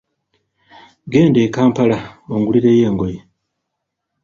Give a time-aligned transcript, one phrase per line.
[1.11, 1.99] Genda e Kampala
[2.33, 3.19] ongulireyo engoye.